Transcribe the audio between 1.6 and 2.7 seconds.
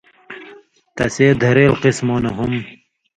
قِسمؤں نہ ہُم